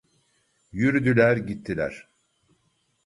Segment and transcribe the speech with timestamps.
[0.71, 2.09] Yürüdüler gittiler...